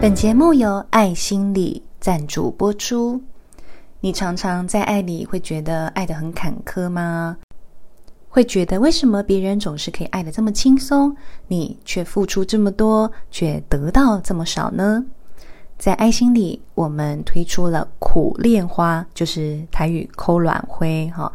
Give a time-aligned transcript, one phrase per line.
[0.00, 3.20] 本节目由爱心理赞助播出。
[4.00, 7.36] 你常常在爱里会觉得爱得很坎坷吗？
[8.30, 11.14] 会觉得为什么别人总是可以爱得这么轻松，
[11.48, 15.04] 你却付出这么多，却得到这么少呢？
[15.76, 21.30] 在爱心里，我们推出了苦恋花，就是台语“抠卵灰”哈。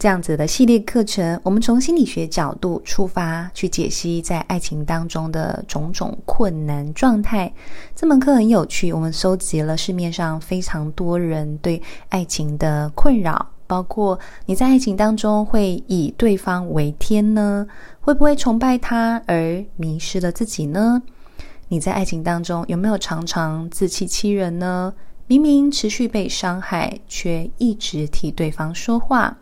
[0.00, 7.52] 这样子的系列课程，我们从心理学角度出发，去解析在爱情当中的种种困难状态。
[7.94, 17.66] 这门课很有趣，我们收集了市面上非常多人对爱情的困扰，包括你在爱情当中会以对方为天呢？
[18.00, 21.02] 会不会崇拜他而迷失了自己呢？
[21.68, 24.94] 你在爱情当中有没有常常自欺欺人呢？
[25.26, 29.36] 明明持续被伤害，却一直替对方说话。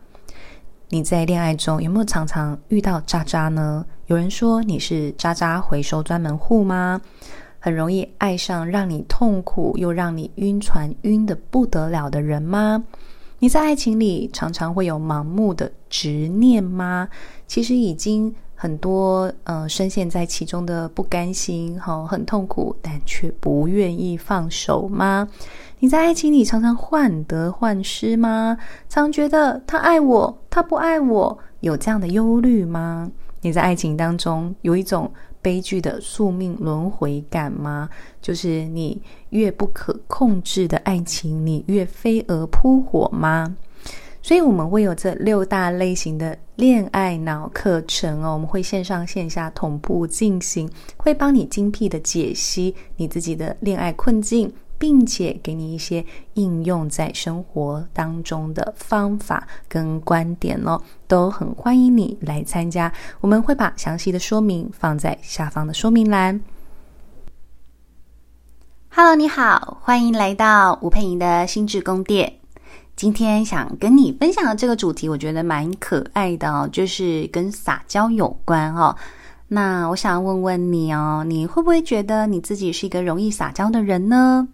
[0.91, 3.85] 你在恋爱中有没有常常遇到渣渣呢？
[4.07, 6.99] 有人说你是渣渣回收专门户吗？
[7.59, 12.83] 很容易爱上让你痛苦又让你晕船晕的不得了的人吗？
[13.37, 17.07] 你在爱情里常常会有盲目的执念吗？
[17.45, 25.25] 其实已经很多呃深陷在其中的不甘心，好、哦、很痛苦，但却不愿意放手吗？
[25.79, 28.57] 你在爱情里常常患得患失吗？
[28.89, 33.09] 常觉得他爱我，他不爱我，有这样的忧虑吗？
[33.39, 35.09] 你在爱情当中有一种
[35.41, 37.87] 悲剧的宿命轮回感吗？
[38.21, 43.55] 就是你越不可控制的爱情，你越飞蛾扑火吗？
[44.29, 54.53] 所以我们会有这六大类型的恋爱脑课程哦，我们会线上线下同步进行，会帮你精辟的解析你自己的恋爱困境。
[54.77, 56.05] 并且给你一些
[56.35, 62.93] 应用在生活当中的方法跟观点哦，都很欢迎你来参加。
[63.19, 66.39] 我们会把详细的说明放在下方的说明栏。
[68.89, 72.38] Hello，你好，欢迎来到吴佩莹的心智宫殿。
[72.99, 78.93] 今天想跟你分享的这个主题，我觉得蛮可爱的哦，就是跟撒娇有关哦。
[79.47, 84.45] 那我想问问你哦，你会不会觉得你自己是一个容易撒娇的人呢？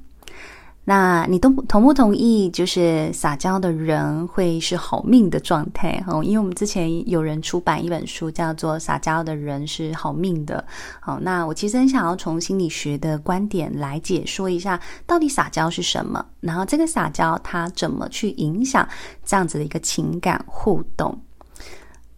[0.87, 2.47] 那你都同不同意？
[2.51, 10.63] 就是撒娇的人会是好命的状态哈，因为我们之前有人出版一本书，叫做《撒娇的人是好命的》。
[10.99, 18.87] 好，那我其实很想要从心理学的观点来解说一下，到底撒娇是什么，然后这个撒娇它怎么去影响
[19.25, 21.19] 这样子的一个情感互动。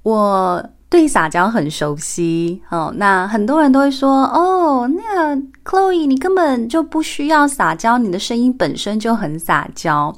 [0.04, 0.70] 我。
[0.90, 10.16] 对撒娇很熟悉哦，那很多人都会说哦，那个 Chloe 你根本就不需要撒娇，你的声音本身就很撒娇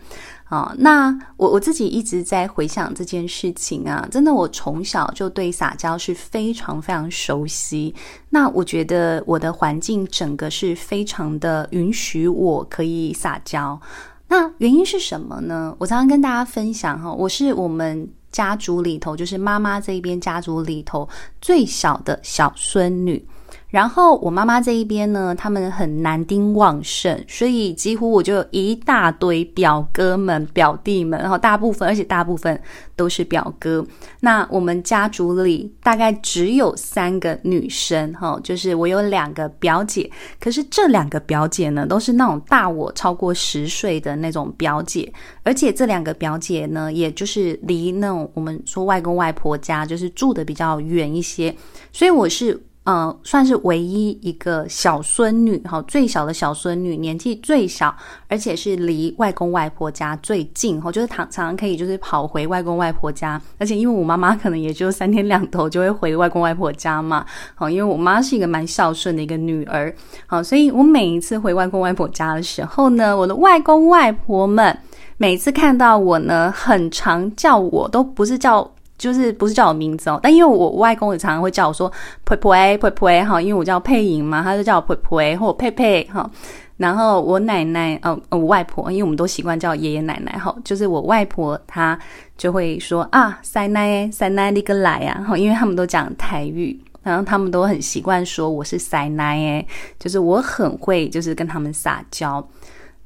[0.49, 0.71] 哦。
[0.77, 7.95] 那我我自己一直在回想这件事情啊，真的，我从小就对撒娇是非常非常熟悉。
[8.29, 13.79] 那我觉得我的环境整个是非常的允许我可以撒娇。
[14.27, 15.75] 那原因是什么呢？
[15.79, 18.07] 我常常跟大家分享哈，我是我们。
[18.31, 21.07] 家族里头，就是妈妈这一边家族里头
[21.41, 23.25] 最小的小孙女。
[23.69, 32.59] 然后我妈妈这一边呢，他们很男丁旺盛，所以几乎我就有一大堆表哥们、表弟们，然后大部分，而且大部分
[32.95, 33.85] 都是表哥。
[34.21, 40.09] 那我们家族里大概只有三个女生，哈，就是我有两个表姐，
[40.39, 45.13] 可是这两个表姐呢，都是那种大我超过十岁的那种表姐，
[45.43, 51.55] 而且这两个表姐呢，也就是离那种我们说外公外婆家就是住的比较远一些，
[51.93, 52.59] 所以我是。
[52.89, 57.95] 嗯，算是唯一一个小孙女，哈，最小的小孙女，年纪最小，
[58.27, 67.23] 而且是离外公外婆家最近，哈，就是常常可以就是跑回外公外婆家，而且因为我妈妈可能也就三天两头就会回外公外婆家嘛，
[67.53, 69.93] 好， 因为我妈是一个蛮孝顺的一个女儿，
[70.25, 74.75] 好，所以我每一次回外公外婆家的时候呢，我的外公外婆们
[75.17, 78.67] 每次看到我呢，很常叫我，都不是叫。
[78.99, 81.91] 就是不是叫我名字哦，但因为我外公也常常会叫我说
[82.25, 86.29] 婆婆哎婆婆哎哈，因为我叫佩莹嘛，他就叫我婆婆或佩佩哈。
[86.77, 91.97] 然后我奶奶哦，我外婆，因为我们都习惯叫爷爷奶奶哈，就是我外婆她
[92.37, 99.65] 就会说啊，塞奶塞奶你个来呀哈，因为他们都讲台语，然后他们都很习惯说我是塞奶哎，
[99.97, 102.45] 就是我很会就是跟他们撒娇。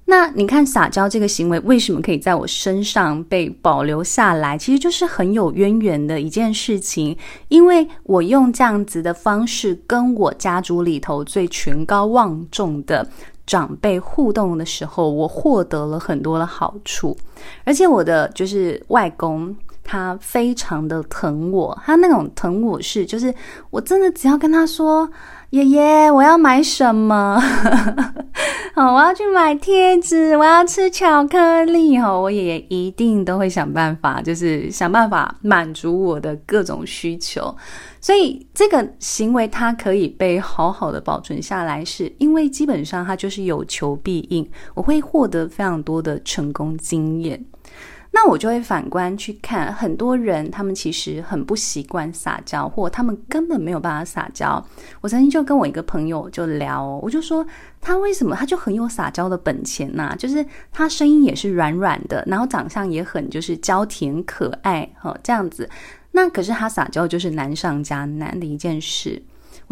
[0.05, 4.57] 那你看撒娇这个行为为什么可以在我身上被保留下来？
[4.57, 7.17] 其实就是很有渊源的一件事情，
[7.47, 13.07] 因为我用这样子的方式跟我家族里头最权高望重的
[13.47, 17.17] 长辈互动的时候，我获得了很多的好处，
[17.63, 23.33] 而且我的就是外公，他非常的疼我，他那种疼我是就是
[23.69, 25.09] 我真的只要跟他说。
[25.53, 27.39] 爷爷，我要买什么？
[28.75, 37.55] 好，我要去买贴纸，我要吃巧克力，哈，我也一定都会想办法，就是想办法满足我的各种需求。
[38.01, 47.45] 所以这个行为它可以被好好的保存下来，是因为基本上它就是有求必应，我会获得非常多的成功经验。
[48.15, 54.63] 那我就会反观去看，很多人他们其实很不习惯撒娇，或他们根本没有办法撒娇。
[55.01, 57.43] 我曾经就跟我一个朋友就聊，我就说
[57.81, 60.15] 他为什么他就很有撒娇的本钱呐？
[60.15, 65.67] 就是他声音也是软软的，然后长相也很就是娇甜可爱，哈，这样子。
[66.11, 69.21] 那可是他撒娇就是难上加难的一件事。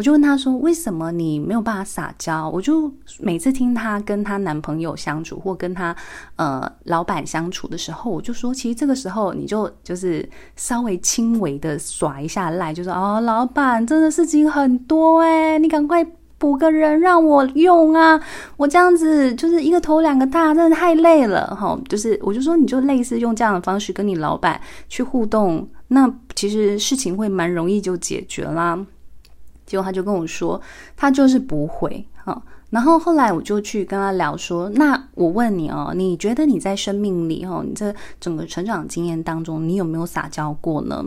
[0.02, 5.96] 我就问他说：“为什么你没有办法撒娇？”我就每次听他跟他男朋友相处，或跟他
[6.38, 16.04] 呃老板相处的时候，我就说：“其实这个时候你就就是稍微轻微的耍一下赖，就说哦，老板真的事情很多诶，你赶快
[16.40, 18.20] 补个人让我用啊！
[18.58, 21.80] 我这样子就是一个头两个大，真的太累了哈。
[21.88, 24.60] 就是我就说你就类似用这样的方式跟你老板
[24.90, 28.84] 去互动，那其实事情会蛮容易就解决啦。”
[29.72, 30.60] 结果他就跟我说，
[30.98, 32.44] 他就是不会哈。
[32.72, 41.02] 然后后来我就去跟他聊说，那我问你哦，你觉得你在生命里哦，你这整个成长经验当中，你有没有撒娇过呢？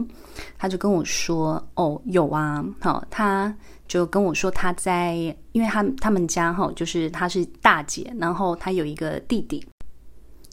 [0.57, 2.65] 他就跟我说，哦，有啊。
[2.81, 3.55] 好，他
[3.87, 5.15] 就跟我说他在，
[5.53, 9.67] 因为他他们家哈，就是他是大姐，然后他有一个弟弟，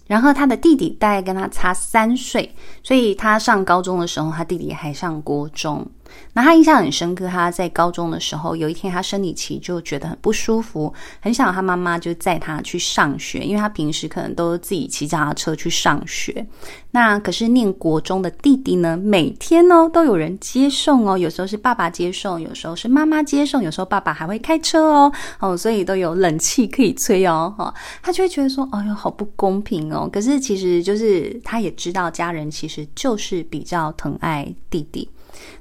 [0.08, 2.54] 然后他的弟弟大概跟他差三岁，
[2.84, 5.86] 所以他上高中的时候，他弟弟还上国中。
[6.34, 16.46] 那他印象很深刻，他在高中的时候，有一天他生理期就觉得很不舒服，很想他妈妈就载他去上学，因为他平时可能都自己骑脚踏车去上学。
[16.92, 30.10] 那可是念国中的弟弟呢，每天哦都有人接送哦，有时候是爸爸接送，有时候是妈妈接送，有时候爸爸还会开车哦，哦，所以都有冷气可以吹哦，哈，他就会觉得说，哎呦，好不公平哦。
[30.12, 35.10] 可是其实就是他也知道家人其实就是比较疼爱弟弟。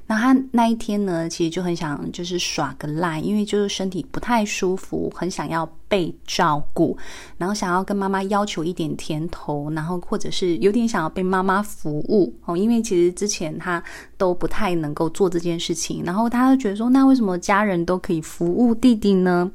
[0.07, 6.97] 那他那一天呢，其实就很想就是耍个赖，因为就是身体不太舒服，很想要被照顾，
[7.37, 13.83] 然后想要跟妈妈要求一点甜头，然后或者是有点想要被妈妈服务哦，因为其实之前他
[14.17, 19.49] 都不太能够做这件事情，然后他就觉得说，那为什么家人都可以服务弟弟呢？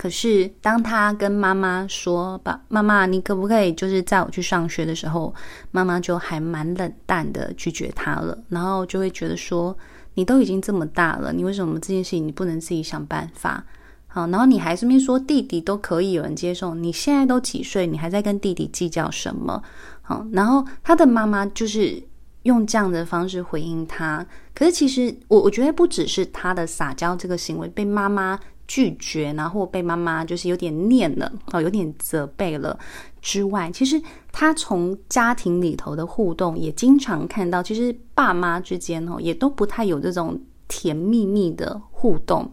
[0.00, 5.34] 可是，当他跟妈妈说：“爸，妈妈，你可不可以就是载我去上学的时候，
[5.72, 8.38] 妈妈就还蛮冷淡的拒绝他了。
[8.48, 9.76] 然后就会觉得说，
[10.14, 13.62] 你都已经这么大了，你为什么这件事情你不能自己想办法？
[14.06, 19.62] 好，然后你还顺便说弟弟都可以有人接受，你现在都几岁，你还在跟弟弟计较什么？
[20.00, 22.02] 好，然后他的妈妈就是
[22.44, 24.26] 用这样的方式回应他。
[24.54, 28.40] 可是其实我我觉得不只是他的撒娇这个行为被妈妈。
[28.70, 32.78] 拒绝，然后被妈妈就是有点念了哦，有点责备了
[33.20, 34.00] 之外，其实
[34.30, 42.48] 他从家庭里头的互动也经常看到，其实爸妈之间哦也都不太有这种甜蜜蜜的互动，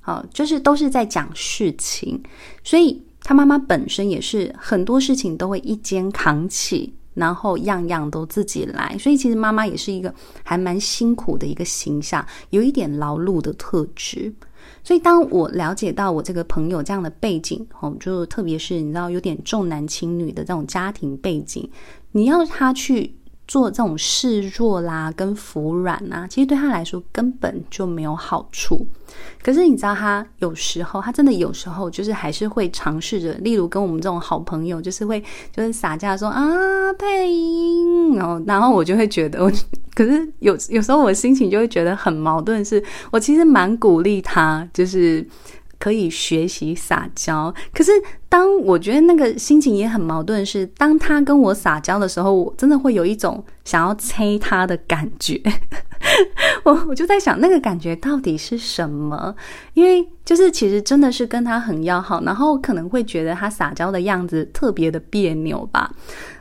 [0.00, 2.22] 好，就是都是在讲事情，
[2.62, 10.14] 所以他妈妈本身也是很多事情都会一肩扛起，然后样样都自己来，所以其实妈妈也是一个
[10.44, 14.32] 还蛮辛苦的一个形象，有一点劳碌的特质。
[14.84, 21.68] 所以，当我了解到我这个朋友这样的背景，哦，就特别是你知道有点重男轻女的这种家庭背景，
[22.12, 23.14] 你要他去
[23.46, 28.86] 做这种示弱啦、跟服软呐，其实对他来说根本就没有好处。
[29.42, 35.22] 可是你知道，他有时候，他真的有时候就是还是会尝试着，例如跟我们这种好朋友，就是会
[35.54, 39.50] 就是撒娇说啊，配音，然后然后我就会觉得我。
[39.96, 45.26] 可是有有时候我心情就会觉得很矛盾，是我其实蛮鼓励他，就是
[45.78, 47.54] 可以学习撒娇。
[47.72, 47.90] 可是
[48.36, 55.40] 当我觉得那个心情也很矛盾，是当他跟我撒娇的时候，我真的会有一种想要催他的感觉。
[56.62, 59.34] 我我就在想，那个感觉到底是什么？
[59.72, 65.90] 因为就是其实真的是跟他很要好，然后可能会觉得他撒娇的样子特别的别扭吧。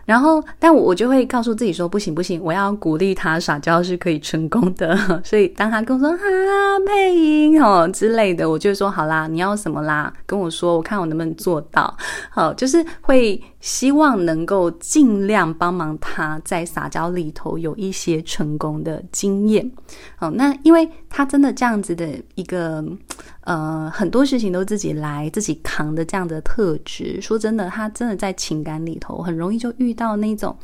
[0.06, 4.96] 然后，但我我就会告诉自己说，不行不行，我要鼓励他撒娇是可以成功的。
[5.26, 10.14] 所以当他跟我说啊配音哦之类的，我就说好啦，你要什么啦？
[10.28, 11.85] 跟我说，我看我能不能做到。
[12.30, 19.70] 好，就是会希望能够尽量帮忙他在撒娇里头有一些成功的经验。
[20.16, 22.84] 好，那因为他真的这样子的一个。
[23.46, 30.56] 呃，很多事情都自己来、自己扛的这样的特质，说真的，他真的在情感里头很容易就遇到那种，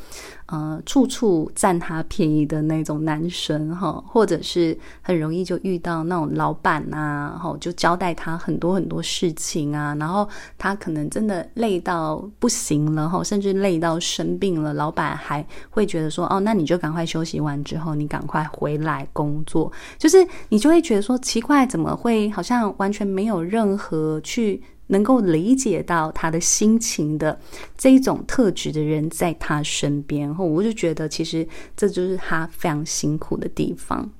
[0.48, 24.62] 呃，处处占他便宜的那种男生哈，或者是很容易就遇到那种老板啊，哈，就交代他很多很多事情啊，然后他可能真的累到不行了哈，甚至累到生病了，老板还会觉得说，哦，那你就赶快休息完之后，你赶快回来工作，就是你就会觉得说奇怪，怎么会好像完全没有任何去。
[24.88, 27.40] 能够理解到他的心情的
[27.78, 31.48] 这一种特质的人在他身边，后我就觉得其实
[31.78, 34.12] 这就是他非常辛苦的地方。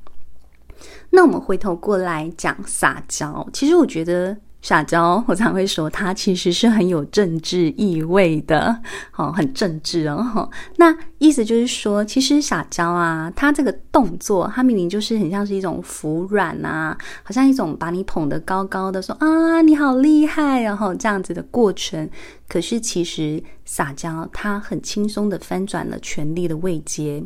[1.10, 4.38] 那我们回头过来讲撒娇，其实我觉得。
[4.62, 8.80] 撒娇，我常会说，它其实是很有政治意味的，
[9.16, 10.50] 哦，很政治哦。
[10.78, 22.08] 那意思就是说，其实撒娇啊，它这个动作，它明明就是很像是一种服软啊，好像一种把你捧得高高的，说啊，你好厉害，然后这样子的过程。
[22.48, 27.24] 可是其实撒娇，它很轻松的翻转了权力的位阶。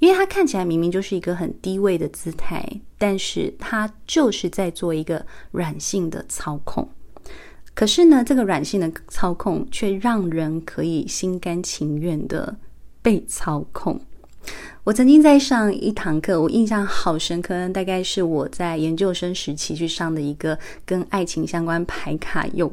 [0.00, 2.62] 因为他看起来明明就是一个很低位的姿态，
[2.98, 6.88] 但是他就是在做一个软性的操控。
[7.74, 12.54] 可是呢，这个软性的操控却让人可以心甘情愿的
[13.00, 13.98] 被操控。
[14.84, 22.70] 我曾经在上一堂课，我印象好深刻，大概是我在研究生时期去上的一个跟爱情相关牌卡有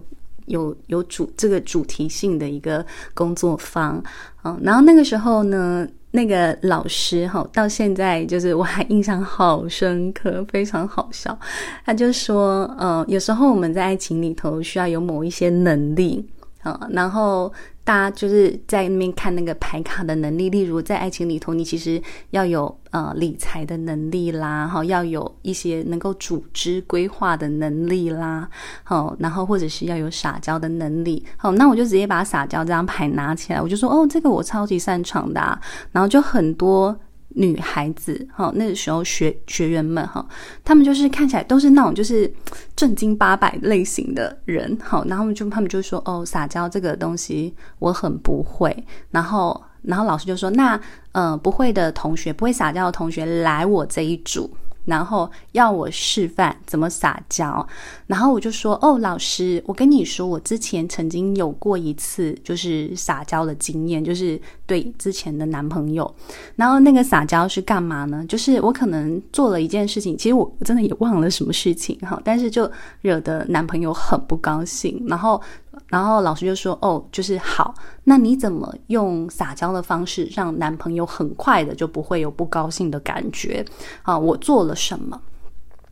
[0.48, 4.04] 有有主这个主题性的一个工作坊。
[4.44, 5.88] 嗯，然后那个时候呢。
[6.12, 11.38] 那个老师哈，到现在就是我还印象好深刻，非常好笑。
[11.86, 16.26] 他就说，呃，有时候我们在爱情里头需要有某一些能力
[16.62, 17.52] 啊，然后。
[17.82, 22.00] 大家就是在那边看那个牌卡的能力，例如在爱情里头，你其实
[22.30, 28.48] 要有呃理财的能力啦，哈，要有一些能够组织规划的能力啦，
[28.84, 35.60] 好，然后或者是要有撒娇的能力，好，那我就直接把撒娇这张牌拿起来，我就说哦，这个我超级擅长的啊，
[35.92, 36.96] 然后就很多。
[37.36, 40.26] 女孩子哈，那个时候学学员们哈，
[40.64, 42.32] 他们就是看起来都是那种就是
[42.76, 48.76] 正经八百类型的人哈，然后他们就他们就说哦，撒娇这个东西我很不会，
[49.12, 50.76] 然后然后老师就说那
[51.12, 54.50] 嗯、呃、不会的同学，不会撒娇的同学来我这一组。
[54.90, 57.66] 然后要我示范怎么撒娇，
[58.08, 66.14] 然后我就说：“哦，老师，我跟你说，我之前曾经有过一次就是撒娇的经验，就是对之前的男朋友。
[66.56, 68.26] 然后那个撒娇是干嘛呢？
[68.28, 72.70] 就是我可能做了一件事情，其实我真的也忘了什么事情哈，但是就
[73.02, 75.42] 惹得男朋友很不高兴，然后。”
[75.88, 83.66] 然后老师就说：“哦，就是好，那你怎么用撒娇的方式让男朋友很快的就不会有不高兴的感觉？
[84.04, 85.22] 啊，我做了什么？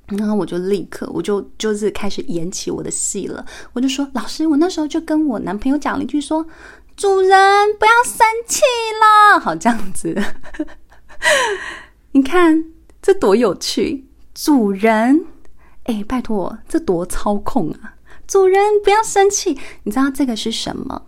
[0.08, 3.46] 然后我就立刻，我就就是开始演起我的戏了。
[3.74, 6.46] 我就说，老师，我那时候就跟我男朋友讲了一句说，
[6.96, 7.30] 主人
[7.78, 8.62] 不要生气
[9.02, 10.16] 了， 好这样子。
[12.14, 15.26] 你看这多有趣，主人，
[15.84, 17.96] 哎，拜托，这多操控啊！”
[18.28, 21.02] 主人不要生气，你知道这个是什么？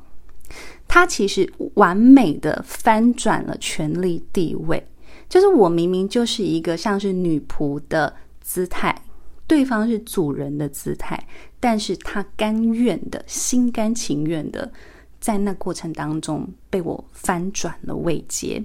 [0.87, 4.83] 他其实完美的翻转了权力地位，
[5.27, 9.03] 就是我明明就是一个像是女仆的姿态，
[9.45, 11.27] 对方是主人的姿态，
[11.59, 14.71] 但是他甘愿的、心甘情愿的，
[15.19, 18.63] 在那过程当中被我翻转了位阶。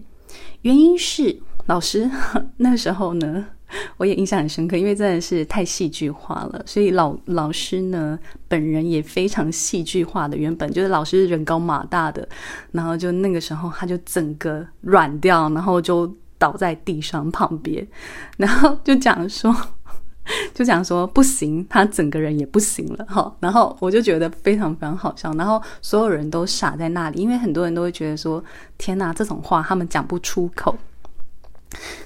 [0.62, 2.10] 原因是老师
[2.56, 3.48] 那时候呢。
[3.96, 10.36] 我也印象很深刻，因为真的是太戏剧化了，所以老老师呢本人也非常戏剧化的。
[10.36, 12.28] 原本就是老师人高马大的，
[12.72, 17.86] 然后就那个时候他就整个软掉，然后就倒在地上旁边，
[18.36, 19.54] 然后就讲说，
[20.52, 23.34] 就讲说不行，他整个人也不行了哈。
[23.40, 28.42] 然后我就觉得非常非常好笑，然后所有人都傻在那里，因为很多人都会觉得说，
[28.76, 30.76] 天哪，这种话他们讲不出口。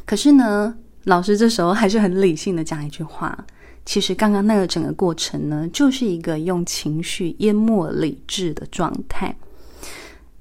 [0.05, 0.75] 可是呢。
[1.05, 3.47] 老师这时候还是很理性的讲一句话，
[3.85, 9.35] 其实刚刚那个整个过程呢，就是一个用情绪淹没理智的状态。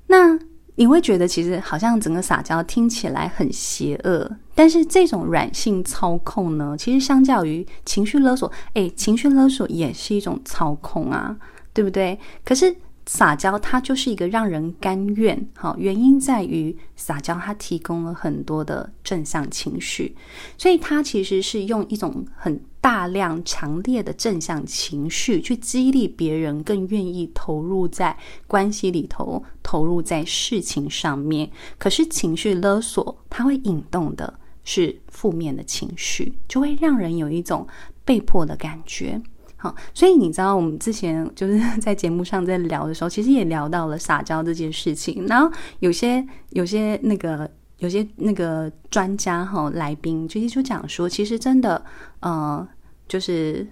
[0.08, 0.38] 那
[0.76, 11.38] 你会觉得，其实好像整个撒娇听起来很邪恶，但是这种软性操控呢，其实相较于情绪勒索，诶，情绪勒索也是一种操控啊，
[11.74, 12.20] 对不对？
[12.44, 12.76] 可是。
[13.08, 15.50] 撒娇，它就是一个让人甘愿。
[15.56, 20.16] 好，原因在于撒娇，它提供了很多的正向情绪，
[20.58, 31.50] 所以它其实是用一种很大量、强烈的正向情绪去激励别人，更愿意投入在关系里头，投入在事情上面。
[31.78, 37.66] 可是情绪勒索，它会引动的是负面的情绪，就会让人有一种
[38.04, 39.22] 被迫的感觉。
[39.60, 45.26] 好，所以你知道，我们之前就是 在节目上在聊的时候，其实也聊到了撒娇这件事情。
[45.26, 47.50] 然后有些有些那个
[47.80, 51.84] 有些那个专家哈来宾，直接就讲说，其实真的，
[52.20, 52.68] 呃，
[53.08, 53.68] 就是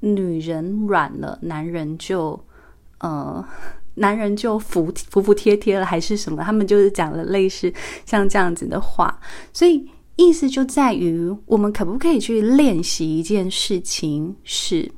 [0.00, 2.44] 女人软了，男人就
[2.98, 3.44] 呃，
[3.94, 6.42] 男人就服服服帖帖了，还是什么？
[6.42, 7.72] 他们就是讲了类似
[8.04, 9.20] 像这样子的话，
[9.52, 9.88] 所以。
[10.16, 14.90] 意思就在于，我们可不可以去练习一件事情，是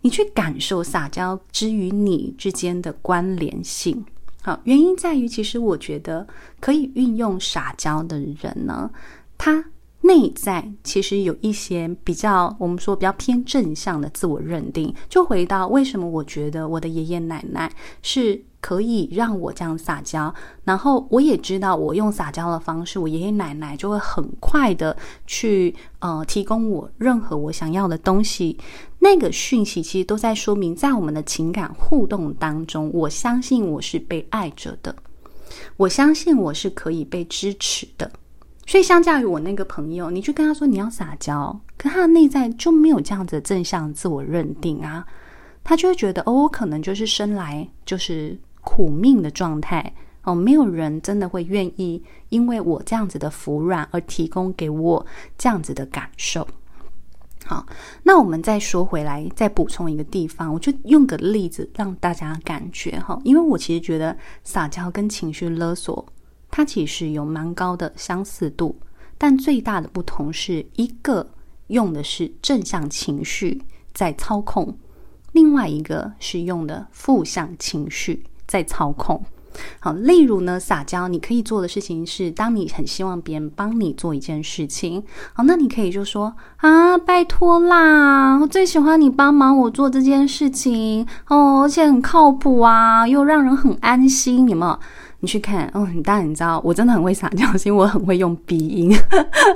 [0.00, 4.04] 你去感受撒娇之于你之间的关联性。
[4.42, 6.26] 好，原因在于，其实我觉得
[6.60, 8.90] 可以运用撒娇的人呢，
[9.36, 9.62] 他
[10.00, 14.94] 内在其实有一些比较，我们说比较偏正向的自我认定。
[15.10, 17.70] 就回到为什么我觉得我的爷爷奶奶
[18.02, 18.42] 是。
[18.60, 20.34] 可以让我这样撒娇，
[20.64, 24.96] 然后我也知道，我用撒娇的方式，我爷爷奶奶就会很快的
[25.28, 28.58] 去呃提供我任何我想要的东西。
[28.98, 34.92] 那个讯息其实都在说明，在我们的情感互动当中，我相信我是被爱着的，
[35.76, 38.10] 我相信我是可以被支持的。
[38.66, 45.06] 所以，相较于我那个朋友，你去跟他说你要撒娇，可他的内在就没有这样子的正向自我认定啊，
[45.62, 48.36] 他就会觉得哦，我可能就是生来就是。
[48.68, 49.94] 苦命的状态
[50.24, 55.06] 哦，没有人真的会愿意因为我这样子的服软而提供给我
[55.38, 56.46] 这样子的感受。
[57.46, 57.66] 好，
[58.02, 66.06] 那我们再说回来，再补充一个地方，我就用个例子让大家感觉哈，因为我其实觉得撒娇跟情绪勒索，
[66.50, 68.78] 它其实有蛮高的相似度，
[69.16, 71.26] 但最大的不同是一个
[71.68, 73.62] 用的是正向情绪
[73.94, 74.76] 在操控，
[75.32, 78.22] 另外一个是用的负向情绪。
[78.48, 79.22] 在操控，
[79.78, 91.06] 好，例如呢，撒娇，你可以做的事情是，当你很希望别人帮你做一件事情，好，那你可以就说啊，拜托啦，我最喜欢你帮忙我做这件事情。
[91.28, 94.78] 哦，而且很靠谱啊，又让人很安心，有没有？
[95.20, 98.96] 你去看，哦，你当然你知道，我真的很会撒娇，是因为我很会用鼻音，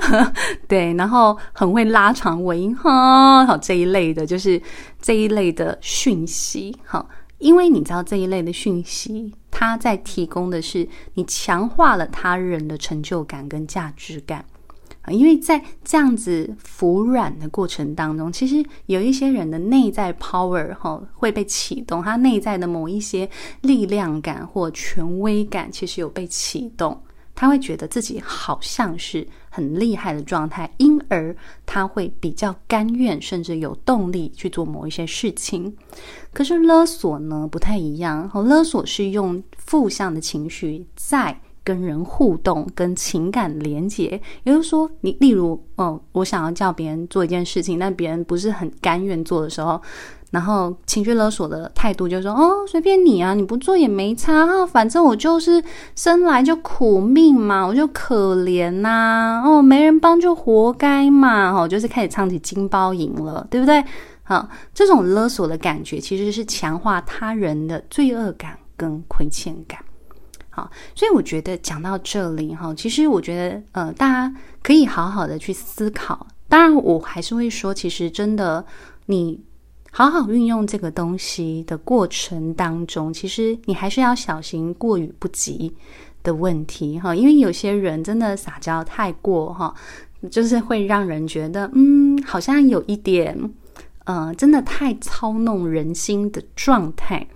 [0.67, 4.61] 对，然后很会拉长尾音，哈，好，这一类的，就是
[5.01, 7.07] 这一类的讯息，好。
[7.43, 14.45] 因为你知道这一类的讯息，它在提供的是你强化了他人的成就感跟价值感
[15.01, 15.11] 啊。
[15.11, 23.29] 因为在这样子服软的过程当中，其实有一些人的内在 power 哈会被启动，他内在的某一些
[23.59, 26.97] 力量感或权威感其实有被启动。
[27.35, 35.75] 他会觉得自己好像是很厉害的状态，因而他会比较甘愿，甚至有动力去做某一些事情。
[36.31, 38.29] 可是勒索呢，不太一样。
[38.33, 44.21] 勒索是用负向的情绪在跟人互动、跟情感连接。
[44.43, 49.81] 也就是说，你例如，哦，我想要叫别人做一件事情，但别人不是很甘愿做的时候。
[50.33, 55.63] 然后情绪勒索的态度就是说：“哦，随便你啊，你不做也没差，反正我就是
[55.95, 63.85] 生来就苦命嘛，我就可怜呐、哦，没人帮就活该嘛，哦，就是开始唱起金包银了，对不对？
[64.23, 69.79] 好，这种勒索的感觉其实是强化他人的罪恶感跟亏欠感。
[70.49, 76.25] 好，所以我觉得讲到这里哈，其实我觉得呃，大家可以好好的去思考。
[76.49, 78.65] 当然，我还是会说，其实真的
[79.05, 79.39] 你。
[79.95, 85.71] 好好运用这个东西的过程当中，其实你还是要小心过于不及
[86.23, 89.71] 的问题哈，因为有些人真的撒娇太过哈，
[90.31, 93.37] 就是会让人觉得嗯，好像有一点
[94.05, 97.27] 呃，真的太操弄人心的状态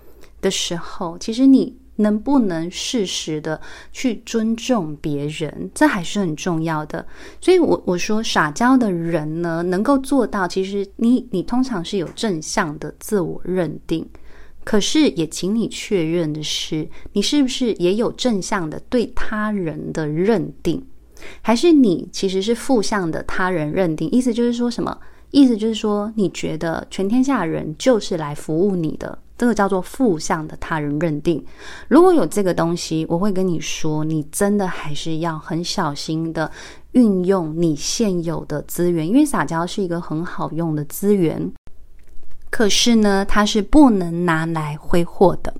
[0.42, 1.78] 的时候，其实你。
[1.98, 3.60] 能不能适时的
[3.92, 7.06] 去尊重别人，这还是很重要的。
[7.40, 14.08] 所以我，我说撒娇的人呢，能够做到，其实你你通常是有正向的自我认定，
[14.64, 20.86] 可是也请你确认的是，你是不是也有正向的对他人的认定，
[21.42, 24.10] 还是你其实是负向的他人认定？
[24.12, 24.98] 意思就是说什么？
[25.32, 29.20] 意思就是说，你觉得全天下人就是来服务你的。
[29.38, 31.44] 这个叫做负向的他人认定。
[31.88, 36.52] 如果有这个东西，我会跟你说，你真的还是要很小心的
[36.92, 41.52] 运用你现有的资源，因为撒娇是一个很好用的资源，
[42.50, 45.54] 可是呢，它是不能拿来挥霍的。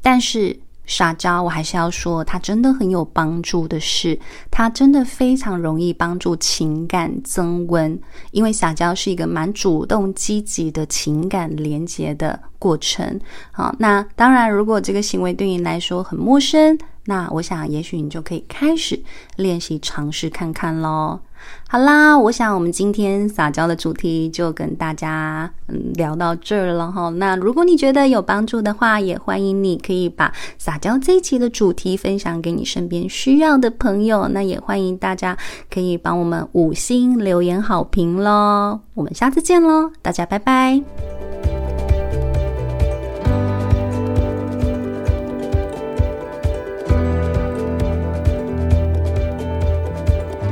[0.00, 0.58] 但是。
[0.88, 4.18] 撒娇，我还是要说，它真的很有帮助的是，
[4.50, 8.00] 它真的非常容易帮助情感增温，
[8.32, 13.20] 因为撒娇是一个蛮主动积极的情感连接的过程。
[13.52, 18.98] 好，那当然，如果这个行为对你来说很陌生，那我想，也许你就可以开始
[19.36, 21.20] 练习尝试看看喽。
[21.68, 27.10] 好啦，我想我们今天撒娇的主题就跟大家嗯聊到这儿了哈。
[27.10, 34.28] 那如果你觉得有帮助的话，也欢迎你可以把撒娇这一期的主题分享给你身边需要的朋友。
[34.28, 35.36] 那也欢迎大家
[35.70, 38.80] 可以帮我们五星留言好评喽。
[38.94, 41.37] 我们下次见喽，大家拜拜。